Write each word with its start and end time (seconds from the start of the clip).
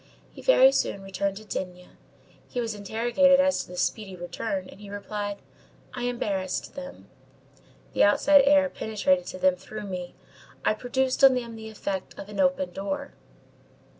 He 0.31 0.41
very 0.41 0.71
soon 0.71 1.03
returned 1.03 1.37
to 1.37 1.45
D—— 1.45 1.87
He 2.47 2.59
was 2.59 2.73
interrogated 2.73 3.39
as 3.39 3.61
to 3.61 3.67
this 3.67 3.83
speedy 3.83 4.15
return, 4.15 4.67
and 4.67 4.81
he 4.81 4.89
replied: 4.89 5.37
_"I 5.93 6.05
embarrassed 6.05 6.73
them. 6.73 7.07
The 7.93 8.03
outside 8.03 8.41
air 8.47 8.67
penetrated 8.67 9.27
to 9.27 9.37
them 9.37 9.55
through 9.55 9.85
me. 9.85 10.15
I 10.65 10.73
produced 10.73 11.23
on 11.23 11.35
them 11.35 11.55
the 11.55 11.69
effect 11.69 12.17
of 12.17 12.29
an 12.29 12.39
open 12.39 12.71
door." 12.71 13.13